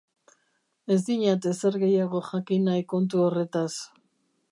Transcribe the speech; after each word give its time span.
Ez 0.95 0.97
dinat 1.09 1.45
ezer 1.51 1.77
gehiago 1.83 2.21
jakin 2.31 2.65
nahi 2.69 2.87
kontu 2.95 3.23
horretaz. 3.27 3.69